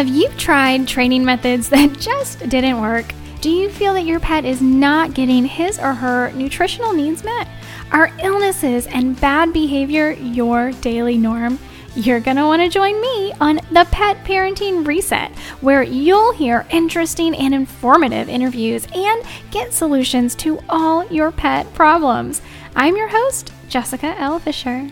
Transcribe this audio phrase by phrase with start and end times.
[0.00, 3.12] Have you tried training methods that just didn't work?
[3.42, 7.46] Do you feel that your pet is not getting his or her nutritional needs met?
[7.92, 11.58] Are illnesses and bad behavior your daily norm?
[11.94, 16.66] You're going to want to join me on the Pet Parenting Reset, where you'll hear
[16.70, 22.40] interesting and informative interviews and get solutions to all your pet problems.
[22.74, 24.38] I'm your host, Jessica L.
[24.38, 24.90] Fisher.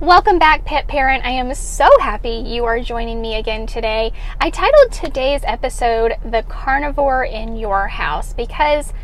[0.00, 1.26] Welcome back, pet parent.
[1.26, 4.14] I am so happy you are joining me again today.
[4.40, 8.94] I titled today's episode The Carnivore in Your House because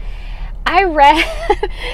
[0.64, 1.22] I read,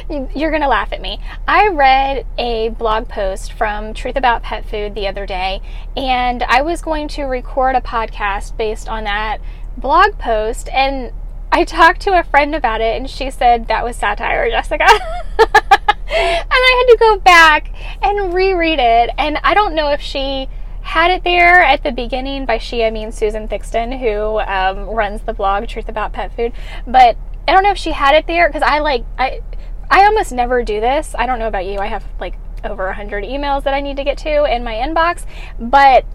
[0.37, 1.19] you're going to laugh at me.
[1.49, 5.61] I read a blog post from Truth About Pet Food the other day,
[5.97, 9.41] and I was going to record a podcast based on that
[9.77, 10.69] blog post.
[10.69, 11.11] And
[11.53, 14.87] I talked to a friend about it, and she said that was satire, Jessica.
[15.39, 19.11] and I had to go back and reread it.
[19.19, 20.49] And I don't know if she
[20.81, 22.47] had it there at the beginning.
[22.47, 26.53] By she, I mean Susan Thixton, who um, runs the blog Truth About Pet Food.
[26.87, 29.43] But I don't know if she had it there because I like I
[29.91, 31.15] I almost never do this.
[31.19, 31.79] I don't know about you.
[31.81, 34.75] I have like over a hundred emails that I need to get to in my
[34.75, 35.27] inbox,
[35.59, 36.07] but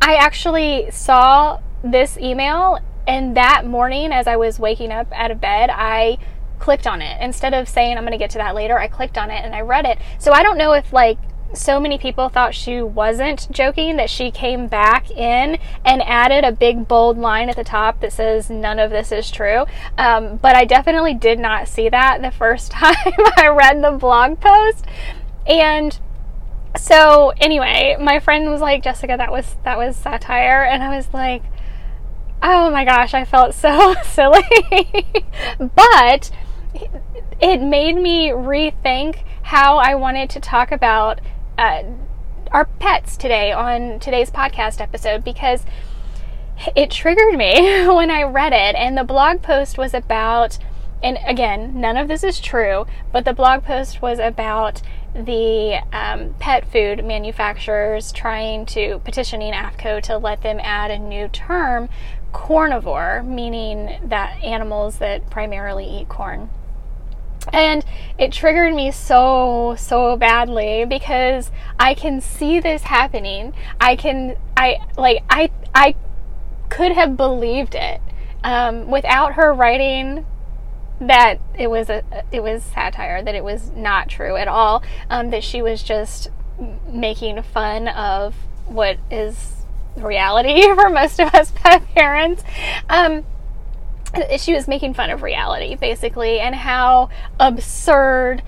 [0.00, 2.78] I actually saw this email
[3.10, 6.16] and that morning as I was waking up out of bed, I
[6.60, 7.20] clicked on it.
[7.20, 9.52] Instead of saying I'm going to get to that later, I clicked on it and
[9.52, 9.98] I read it.
[10.20, 11.18] So I don't know if like
[11.52, 16.52] so many people thought she wasn't joking that she came back in and added a
[16.52, 19.64] big bold line at the top that says none of this is true.
[19.98, 22.94] Um, but I definitely did not see that the first time
[23.36, 24.86] I read the blog post.
[25.48, 25.98] And
[26.76, 31.12] so anyway, my friend was like, Jessica, that was that was satire, and I was
[31.12, 31.42] like,
[32.42, 34.42] oh my gosh, I felt so silly.
[35.58, 36.30] but
[37.40, 41.20] it made me rethink how I wanted to talk about
[41.58, 41.82] uh,
[42.52, 45.64] our pets today on today's podcast episode because
[46.76, 48.74] it triggered me when I read it.
[48.76, 50.58] And the blog post was about,
[51.02, 54.82] and again, none of this is true, but the blog post was about
[55.14, 61.28] the um, pet food manufacturers trying to petitioning AAFCO to let them add a new
[61.28, 61.88] term,
[62.32, 66.50] cornivore, meaning that animals that primarily eat corn.
[67.52, 67.84] And
[68.18, 73.54] it triggered me so, so badly because I can see this happening.
[73.80, 75.94] I can, I, like, I, I
[76.68, 78.00] could have believed it
[78.44, 80.26] um, without her writing
[81.00, 85.30] that it was a it was satire that it was not true at all um,
[85.30, 86.28] that she was just
[86.92, 88.34] making fun of
[88.66, 89.64] what is
[89.96, 91.52] reality for most of us
[91.94, 92.42] parents
[92.88, 93.24] um,
[94.36, 98.42] she was making fun of reality basically and how absurd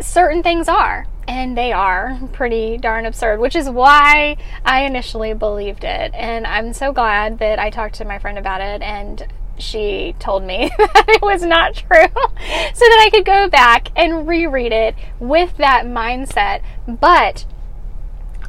[0.00, 5.84] certain things are and they are pretty darn absurd, which is why I initially believed
[5.84, 6.14] it.
[6.14, 9.26] And I'm so glad that I talked to my friend about it and
[9.58, 14.26] she told me that it was not true so that I could go back and
[14.26, 16.62] reread it with that mindset.
[16.86, 17.44] But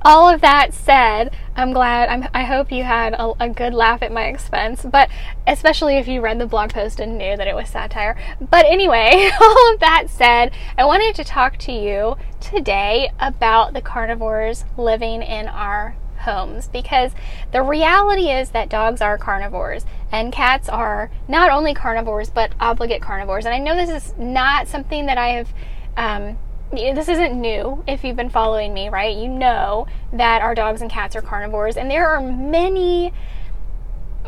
[0.02, 2.10] all of that said, I'm glad.
[2.10, 5.10] I'm, i hope you had a, a, good laugh at my expense, but
[5.46, 8.18] especially if you read the blog post and knew that it was satire.
[8.40, 13.82] But anyway, all of that said, I wanted to talk to you today about the
[13.82, 15.98] carnivores living in our
[16.30, 17.12] homes because
[17.52, 23.02] the reality is that dogs are carnivores and cats are not only carnivores but obligate
[23.02, 23.46] carnivores.
[23.46, 25.54] And I know this is not something that I have.
[25.98, 26.38] Um,
[26.72, 29.16] this isn't new if you've been following me, right?
[29.16, 33.12] You know that our dogs and cats are carnivores, and there are many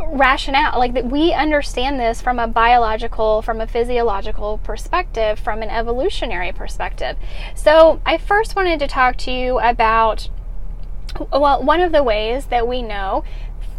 [0.07, 5.69] rationale like that we understand this from a biological from a physiological perspective from an
[5.69, 7.17] evolutionary perspective
[7.55, 10.29] so i first wanted to talk to you about
[11.31, 13.23] well, one of the ways that we know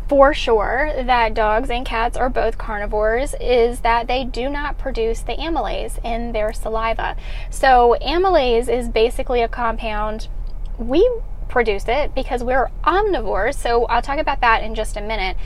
[0.08, 5.20] for sure that dogs and cats are both carnivores is that they do not produce
[5.20, 7.16] the amylase in their saliva.
[7.48, 10.28] So, amylase is basically a compound.
[10.76, 11.08] We
[11.48, 13.54] produce it because we're omnivores.
[13.54, 15.36] So, I'll talk about that in just a minute.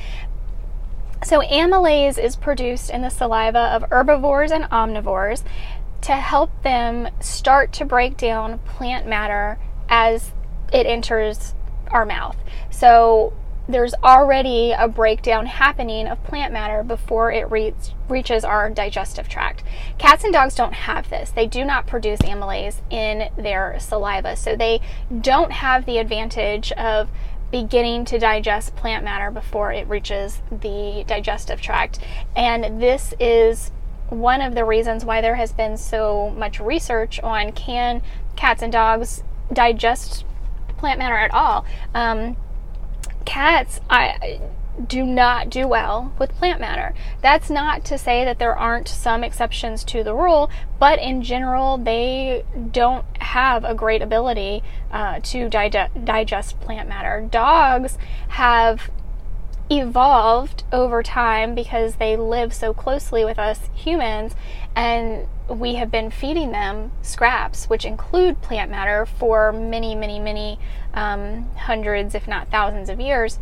[1.22, 5.44] So, amylase is produced in the saliva of herbivores and omnivores
[6.02, 9.58] to help them start to break down plant matter
[9.88, 10.32] as
[10.72, 11.54] it enters
[11.90, 12.36] our mouth.
[12.70, 13.32] So
[13.68, 17.74] there's already a breakdown happening of plant matter before it re-
[18.08, 19.64] reaches our digestive tract.
[19.98, 21.30] Cats and dogs don't have this.
[21.30, 24.36] They do not produce amylase in their saliva.
[24.36, 24.80] So they
[25.20, 27.08] don't have the advantage of
[27.50, 31.98] beginning to digest plant matter before it reaches the digestive tract.
[32.36, 33.72] And this is
[34.08, 38.02] one of the reasons why there has been so much research on can
[38.36, 40.24] cats and dogs digest
[40.78, 41.64] plant matter at all.
[41.94, 42.36] Um,
[43.24, 44.40] cats, I
[44.84, 46.94] do not do well with plant matter.
[47.22, 51.78] That's not to say that there aren't some exceptions to the rule, but in general,
[51.78, 54.62] they don't have a great ability
[54.92, 57.26] uh, to di- digest plant matter.
[57.30, 57.96] Dogs
[58.28, 58.90] have
[59.70, 64.34] evolved over time because they live so closely with us humans
[64.76, 70.58] and we have been feeding them scraps which include plant matter for many many many
[70.94, 73.40] um, hundreds if not thousands of years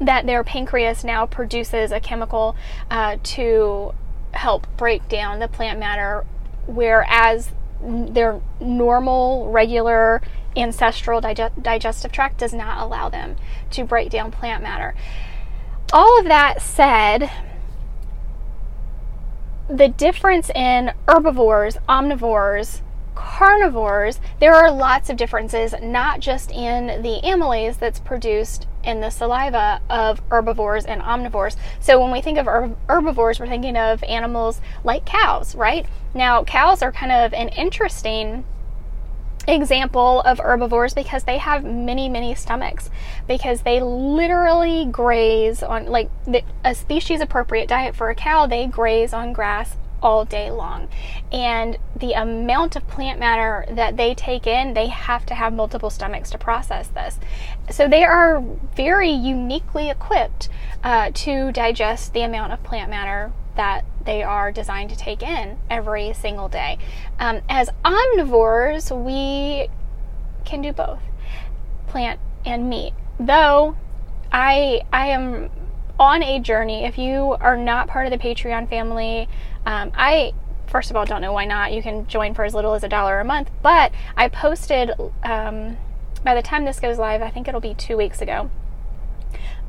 [0.00, 2.56] that their pancreas now produces a chemical
[2.90, 3.94] uh, to
[4.32, 6.24] help break down the plant matter
[6.66, 10.22] whereas their normal regular
[10.56, 13.36] ancestral dig- digestive tract does not allow them
[13.70, 14.94] to break down plant matter.
[15.92, 17.30] All of that said,
[19.68, 22.80] the difference in herbivores, omnivores,
[23.14, 29.10] carnivores, there are lots of differences, not just in the amylase that's produced in the
[29.10, 31.56] saliva of herbivores and omnivores.
[31.80, 35.86] So when we think of herbivores, we're thinking of animals like cows, right?
[36.14, 38.44] Now, cows are kind of an interesting
[39.48, 42.90] example of herbivores because they have many many stomachs
[43.28, 48.66] because they literally graze on like the, a species appropriate diet for a cow they
[48.66, 50.88] graze on grass all day long
[51.32, 55.90] and the amount of plant matter that they take in they have to have multiple
[55.90, 57.18] stomachs to process this
[57.70, 58.42] so they are
[58.74, 60.48] very uniquely equipped
[60.84, 65.58] uh, to digest the amount of plant matter that they are designed to take in
[65.68, 66.78] every single day.
[67.18, 69.68] Um, as omnivores, we
[70.44, 71.00] can do both
[71.88, 72.92] plant and meat.
[73.18, 73.76] Though
[74.30, 75.50] I I am
[75.98, 76.84] on a journey.
[76.84, 79.28] If you are not part of the Patreon family,
[79.64, 80.32] um, I
[80.66, 81.72] first of all don't know why not.
[81.72, 83.50] You can join for as little as a dollar a month.
[83.62, 84.90] But I posted
[85.22, 85.76] um,
[86.24, 88.50] by the time this goes live, I think it'll be two weeks ago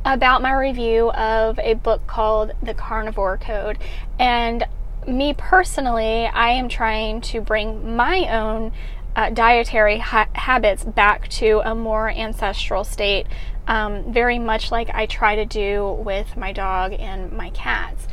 [0.04, 3.78] about my review of a book called The Carnivore Code.
[4.18, 4.66] And
[5.08, 8.72] me personally, I am trying to bring my own
[9.16, 13.28] uh, dietary ha- habits back to a more ancestral state,
[13.68, 18.08] um, very much like I try to do with my dog and my cats.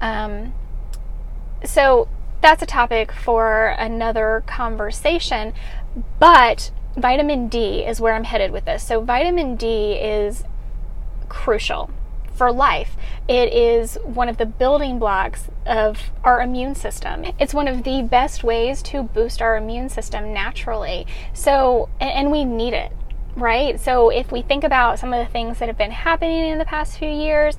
[0.00, 0.54] Um,
[1.64, 2.08] so
[2.40, 5.52] that's a topic for another conversation,
[6.18, 8.82] but vitamin D is where I'm headed with this.
[8.82, 10.44] So, vitamin D is
[11.28, 11.90] crucial
[12.32, 12.96] for life.
[13.28, 17.26] It is one of the building blocks of our immune system.
[17.38, 21.06] It's one of the best ways to boost our immune system naturally.
[21.34, 22.92] So, and we need it,
[23.36, 23.78] right?
[23.80, 26.64] So, if we think about some of the things that have been happening in the
[26.64, 27.56] past few years,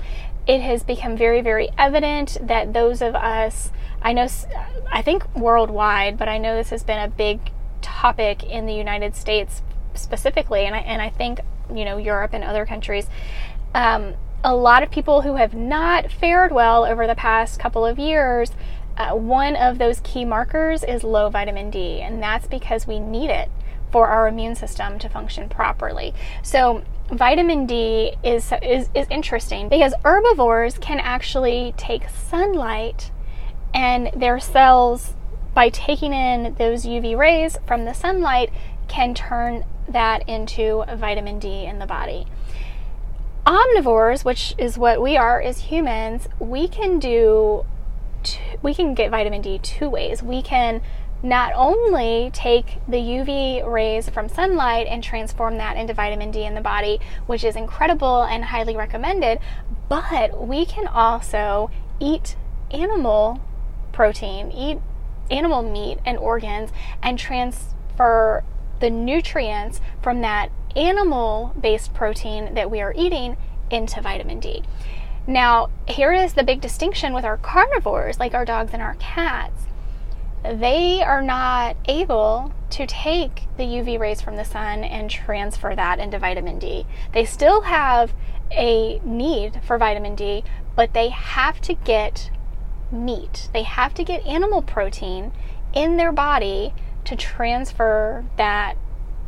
[0.48, 3.72] it has become very, very evident that those of us,
[4.02, 4.28] I know,
[4.92, 7.52] I think worldwide, but I know this has been a big
[7.82, 9.62] topic in the United States
[9.94, 11.42] specifically, and I, and I think,
[11.74, 13.08] you know, Europe and other countries
[13.74, 18.00] um, a lot of people who have not fared well over the past couple of
[18.00, 18.52] years,
[18.98, 23.30] uh, one of those key markers is low vitamin D, and that's because we need
[23.30, 23.50] it
[23.92, 26.14] for our immune system to function properly.
[26.44, 33.12] So, vitamin D is, is, is interesting because herbivores can actually take sunlight
[33.74, 35.16] and their cells,
[35.54, 38.52] by taking in those UV rays from the sunlight,
[38.88, 42.28] can turn that into vitamin D in the body
[43.46, 47.66] omnivores, which is what we are as humans, we can do
[48.62, 50.22] we can get vitamin D two ways.
[50.22, 50.82] We can
[51.24, 56.56] not only take the UV rays from sunlight and transform that into vitamin D in
[56.56, 59.40] the body, which is incredible and highly recommended,
[59.88, 62.36] but we can also eat
[62.72, 63.40] animal
[63.92, 64.80] protein, eat
[65.30, 66.72] animal meat and organs,
[67.04, 68.44] and transfer
[68.80, 73.38] the nutrients from that animal based protein that we are eating
[73.70, 74.64] into vitamin D.
[75.28, 79.68] Now, here is the big distinction with our carnivores, like our dogs and our cats.
[80.44, 86.00] They are not able to take the UV rays from the sun and transfer that
[86.00, 86.86] into vitamin D.
[87.14, 88.14] They still have
[88.52, 90.44] a need for vitamin D,
[90.76, 92.32] but they have to get
[92.92, 93.50] meat.
[93.54, 95.32] They have to get animal protein
[95.74, 96.74] in their body
[97.06, 98.78] to transfer that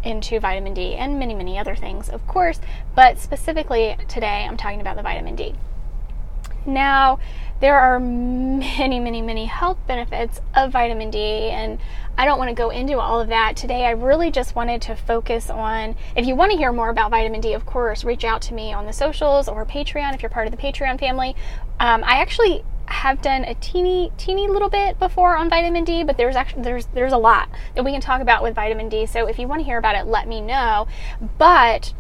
[0.04, 2.60] into vitamin D and many, many other things, of course,
[2.96, 5.56] but specifically today I'm talking about the vitamin D.
[6.66, 7.20] Now,
[7.64, 11.18] there are many, many, many health benefits of vitamin D,
[11.50, 11.80] and
[12.18, 13.86] I don't want to go into all of that today.
[13.86, 17.40] I really just wanted to focus on if you want to hear more about vitamin
[17.40, 20.46] D, of course, reach out to me on the socials or Patreon if you're part
[20.46, 21.38] of the Patreon family.
[21.80, 26.18] Um, I actually have done a teeny teeny little bit before on vitamin D, but
[26.18, 29.06] there's actually there's there's a lot that we can talk about with vitamin D.
[29.06, 30.86] So if you want to hear about it, let me know.
[31.38, 31.94] But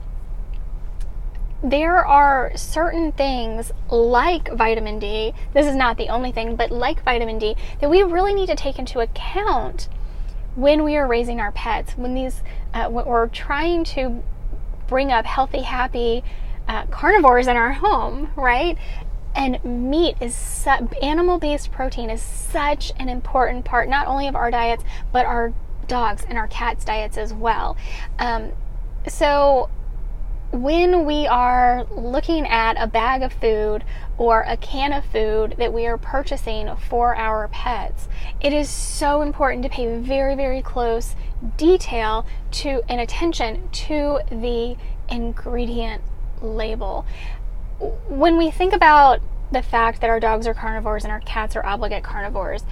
[1.63, 7.03] there are certain things like vitamin D, this is not the only thing, but like
[7.03, 9.88] vitamin D, that we really need to take into account
[10.55, 12.43] when we are raising our pets, when these,
[12.74, 14.22] uh, when we're trying to
[14.88, 16.24] bring up healthy, happy
[16.67, 18.77] uh, carnivores in our home, right?
[19.36, 24.36] And meat is su- animal based protein is such an important part, not only of
[24.36, 25.53] our diets, but our
[25.88, 27.75] dogs and our cats' diets as well.
[28.20, 28.51] Um,
[29.08, 29.70] so,
[30.53, 33.83] when we are looking at a bag of food
[34.19, 38.07] or a can of food that we are purchasing for our pets,
[38.39, 41.15] it is so important to pay very, very close
[41.57, 44.77] detail to and attention to the
[45.10, 46.03] ingredient
[46.39, 47.03] label.
[48.07, 51.65] When we think about the fact that our dogs are carnivores and our cats are
[51.65, 52.63] obligate carnivores,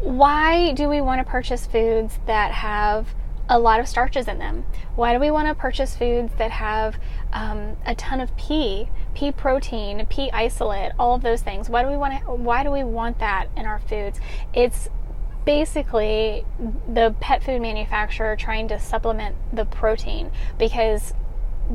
[0.00, 3.08] why do we want to purchase foods that have
[3.48, 4.64] a lot of starches in them.
[4.94, 6.98] Why do we want to purchase foods that have
[7.32, 11.68] um, a ton of pea, pea protein, pea isolate, all of those things?
[11.70, 14.20] Why do we want to, Why do we want that in our foods?
[14.52, 14.88] It's
[15.44, 16.44] basically
[16.86, 21.14] the pet food manufacturer trying to supplement the protein because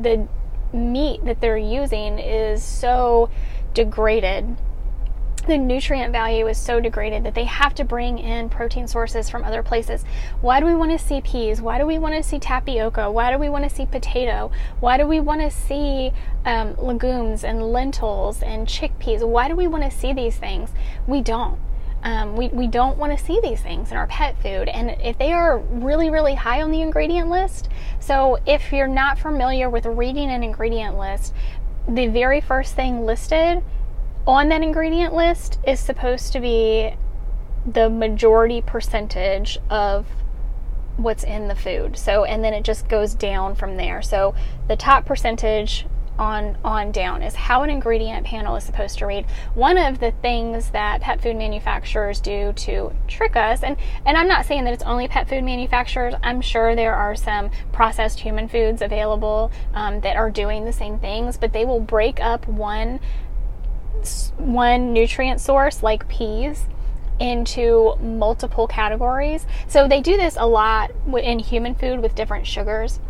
[0.00, 0.28] the
[0.72, 3.30] meat that they're using is so
[3.72, 4.56] degraded
[5.46, 9.44] the nutrient value is so degraded that they have to bring in protein sources from
[9.44, 10.04] other places.
[10.40, 11.60] Why do we want to see peas?
[11.60, 13.10] Why do we want to see tapioca?
[13.10, 14.50] Why do we want to see potato?
[14.80, 16.12] Why do we want to see
[16.44, 19.26] um, legumes and lentils and chickpeas?
[19.26, 20.70] Why do we want to see these things?
[21.06, 21.58] We don't.
[22.02, 24.68] Um, we, we don't want to see these things in our pet food.
[24.68, 29.18] And if they are really, really high on the ingredient list, so if you're not
[29.18, 31.32] familiar with reading an ingredient list,
[31.88, 33.62] the very first thing listed
[34.26, 36.94] on that ingredient list is supposed to be
[37.66, 40.06] the majority percentage of
[40.96, 41.98] what's in the food.
[41.98, 44.02] So and then it just goes down from there.
[44.02, 44.34] So
[44.68, 45.86] the top percentage
[46.18, 49.26] on on down is how an ingredient panel is supposed to read.
[49.54, 53.76] One of the things that pet food manufacturers do to trick us, and
[54.06, 56.14] and I'm not saying that it's only pet food manufacturers.
[56.22, 60.98] I'm sure there are some processed human foods available um, that are doing the same
[60.98, 63.00] things, but they will break up one
[64.36, 66.66] one nutrient source like peas
[67.20, 69.46] into multiple categories.
[69.68, 73.00] So they do this a lot in human food with different sugars.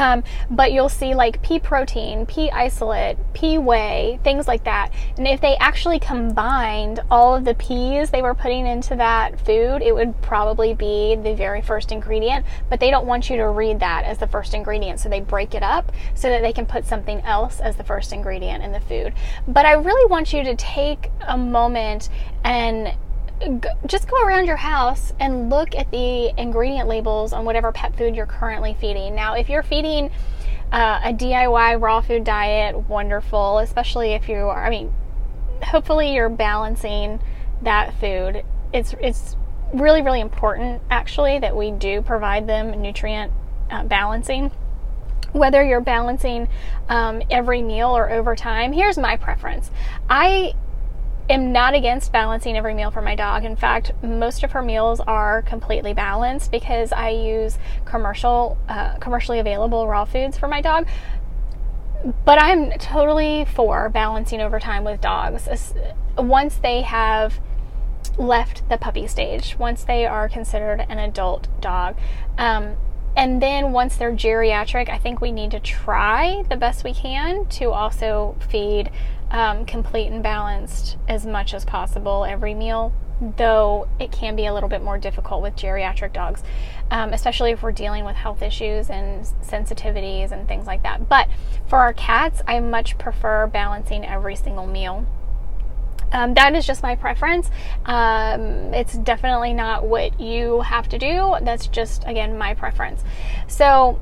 [0.00, 4.90] Um, but you'll see like pea protein, pea isolate, pea whey, things like that.
[5.18, 9.82] And if they actually combined all of the peas they were putting into that food,
[9.82, 12.46] it would probably be the very first ingredient.
[12.70, 15.00] But they don't want you to read that as the first ingredient.
[15.00, 18.14] So they break it up so that they can put something else as the first
[18.14, 19.12] ingredient in the food.
[19.46, 22.08] But I really want you to take a moment
[22.42, 22.94] and
[23.86, 28.14] just go around your house and look at the ingredient labels on whatever pet food
[28.14, 29.14] you're currently feeding.
[29.14, 30.10] Now, if you're feeding
[30.72, 34.94] uh, a DIY raw food diet, wonderful, especially if you are, I mean,
[35.62, 37.20] hopefully you're balancing
[37.62, 38.44] that food.
[38.72, 39.36] It's, it's
[39.72, 43.32] really, really important actually that we do provide them nutrient
[43.70, 44.50] uh, balancing
[45.32, 46.48] whether you're balancing
[46.88, 49.70] um, every meal or over time here's my preference
[50.08, 50.52] i
[51.30, 53.44] am not against balancing every meal for my dog.
[53.44, 59.38] In fact, most of her meals are completely balanced because I use commercial, uh, commercially
[59.38, 60.86] available raw foods for my dog.
[62.24, 65.48] But I'm totally for balancing over time with dogs.
[66.16, 67.40] Once they have
[68.16, 71.96] left the puppy stage, once they are considered an adult dog.
[72.38, 72.76] Um,
[73.16, 77.46] and then once they're geriatric, I think we need to try the best we can
[77.46, 78.90] to also feed
[79.30, 82.92] um, complete and balanced as much as possible every meal,
[83.36, 86.42] though it can be a little bit more difficult with geriatric dogs,
[86.90, 91.08] um, especially if we're dealing with health issues and sensitivities and things like that.
[91.08, 91.28] But
[91.66, 95.06] for our cats, I much prefer balancing every single meal.
[96.12, 97.50] Um, that is just my preference.
[97.84, 101.36] Um, it's definitely not what you have to do.
[101.42, 103.04] That's just, again, my preference.
[103.46, 104.00] So,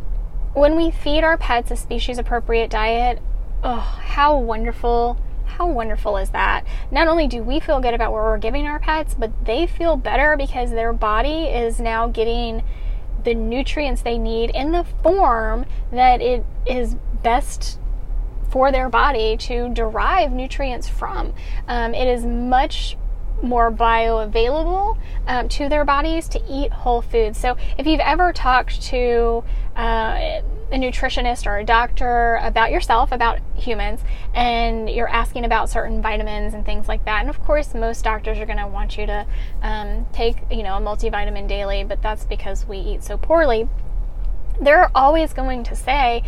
[0.55, 3.21] when we feed our pets a species appropriate diet,
[3.63, 5.19] oh, how wonderful
[5.59, 6.65] how wonderful is that?
[6.91, 9.97] Not only do we feel good about what we're giving our pets, but they feel
[9.97, 12.63] better because their body is now getting
[13.25, 17.79] the nutrients they need in the form that it is best
[18.51, 21.35] for their body to derive nutrients from.
[21.67, 22.97] Um, it is much
[23.43, 27.39] more bioavailable um, to their bodies to eat whole foods.
[27.39, 29.45] So if you've ever talked to
[29.77, 30.41] uh,
[30.71, 34.01] a nutritionist or a doctor about yourself, about humans,
[34.35, 37.21] and you're asking about certain vitamins and things like that.
[37.21, 39.27] And of course, most doctors are going to want you to
[39.63, 43.69] um, take, you know, a multivitamin daily, but that's because we eat so poorly.
[44.61, 46.25] They're always going to say,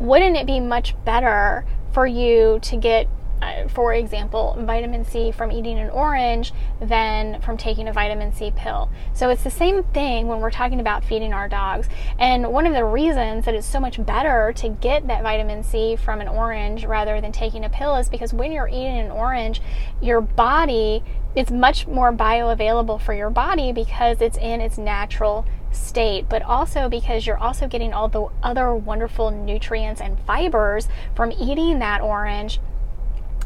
[0.00, 3.06] wouldn't it be much better for you to get
[3.42, 8.52] uh, for example, vitamin C from eating an orange than from taking a vitamin C
[8.54, 8.90] pill.
[9.14, 11.88] So it's the same thing when we're talking about feeding our dogs.
[12.18, 15.96] And one of the reasons that it's so much better to get that vitamin C
[15.96, 19.62] from an orange rather than taking a pill is because when you're eating an orange,
[20.00, 21.02] your body
[21.34, 26.88] it's much more bioavailable for your body because it's in its natural state, but also
[26.88, 32.58] because you're also getting all the other wonderful nutrients and fibers from eating that orange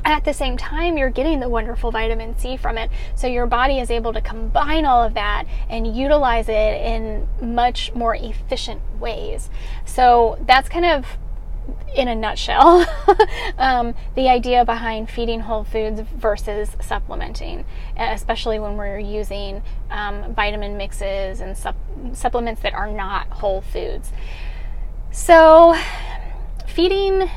[0.04, 2.90] at the same time, you're getting the wonderful vitamin C from it.
[3.14, 7.94] So your body is able to combine all of that and utilize it in much
[7.94, 9.48] more efficient ways.
[9.86, 11.06] So that's kind of
[11.96, 12.84] in a nutshell,
[13.58, 17.64] um, the idea behind feeding whole foods versus supplementing,
[17.96, 21.76] especially when we're using um, vitamin mixes and sup-
[22.12, 24.12] supplements that are not whole foods.
[25.10, 25.74] So,
[26.66, 27.30] feeding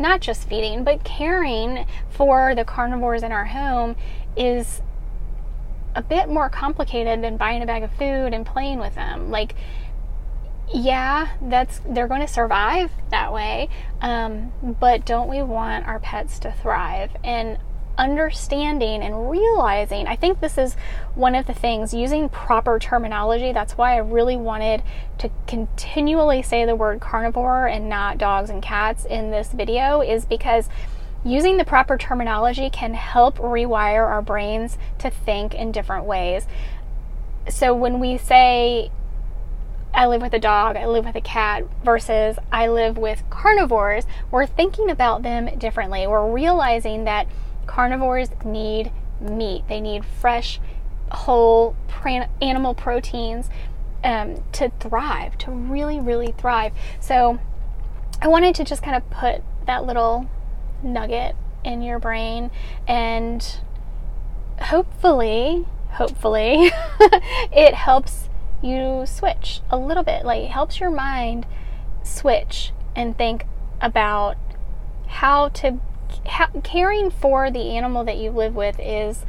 [0.00, 1.86] not just feeding, but caring
[2.20, 3.96] for the carnivores in our home
[4.36, 4.82] is
[5.94, 9.30] a bit more complicated than buying a bag of food and playing with them.
[9.30, 9.54] Like,
[10.70, 13.70] yeah, that's they're going to survive that way,
[14.02, 17.10] um, but don't we want our pets to thrive?
[17.24, 17.58] And
[17.96, 20.06] understanding and realizing.
[20.06, 20.74] I think this is
[21.14, 23.52] one of the things using proper terminology.
[23.52, 24.82] That's why I really wanted
[25.18, 30.26] to continually say the word carnivore and not dogs and cats in this video, is
[30.26, 30.68] because
[31.24, 36.46] using the proper terminology can help rewire our brains to think in different ways.
[37.48, 38.90] So when we say,
[39.92, 44.06] I live with a dog, I live with a cat, versus I live with carnivores,
[44.30, 46.06] we're thinking about them differently.
[46.06, 47.26] We're realizing that
[47.66, 50.60] Carnivores need meat, they need fresh,
[51.12, 51.76] whole
[52.40, 53.48] animal proteins
[54.02, 56.72] um, to thrive, to really, really thrive.
[56.98, 57.38] So
[58.20, 60.28] I wanted to just kind of put that little
[60.82, 62.50] nugget in your brain
[62.86, 63.60] and
[64.60, 66.70] hopefully, hopefully,
[67.52, 68.28] it helps
[68.62, 70.24] you switch a little bit.
[70.24, 71.46] Like, it helps your mind
[72.02, 73.46] switch and think
[73.80, 74.36] about
[75.06, 75.80] how to
[76.26, 79.24] ha- caring for the animal that you live with is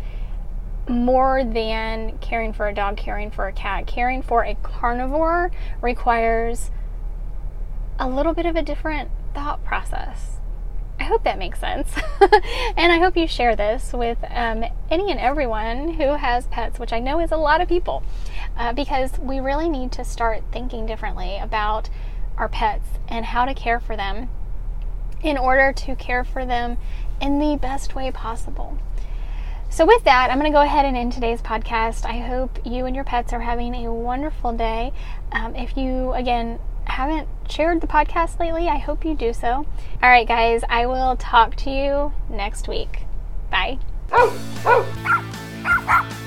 [0.88, 3.88] more than caring for a dog, caring for a cat.
[3.88, 6.72] Caring for a carnivore requires
[8.00, 10.40] a little bit of a different thought process.
[11.02, 11.92] I hope that makes sense.
[12.78, 16.94] and I hope you share this with um, any and everyone who has pets, which
[16.94, 18.04] I know is a lot of people,
[18.56, 21.90] uh, because we really need to start thinking differently about
[22.38, 24.30] our pets and how to care for them
[25.24, 26.78] in order to care for them
[27.20, 28.78] in the best way possible.
[29.72, 32.06] So, with that, I'm going to go ahead and end today's podcast.
[32.06, 34.94] I hope you and your pets are having a wonderful day.
[35.32, 39.65] Um, if you, again, haven't shared the podcast lately, I hope you do so.
[40.02, 43.04] All right, guys, I will talk to you next week.
[43.50, 43.80] Bye.
[44.12, 46.17] Oh, oh.